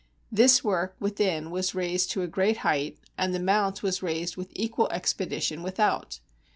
[0.31, 4.51] This work within was raised to a great height, and the mount was raised with
[4.55, 6.21] equal expedition without.